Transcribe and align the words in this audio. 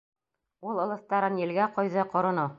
Ул 0.71 0.81
ылыҫтарын 0.85 1.39
елгә 1.43 1.69
ҡойҙо, 1.77 2.11
ҡороно. 2.17 2.49